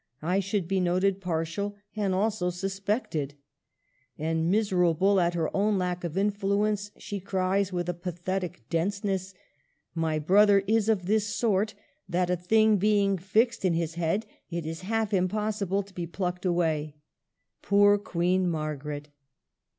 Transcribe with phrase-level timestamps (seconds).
[0.23, 3.35] I should be noted partial, and also suspected."
[4.17, 9.35] And, miserable at her own lack of influence, she cries, with a pathetic denseness,
[9.65, 11.75] *' My brother is of this sort,
[12.09, 16.47] that a thing being fixed in his head it is half impossible to be plucked
[16.47, 16.95] away."
[17.61, 19.09] Poor Queen Margaret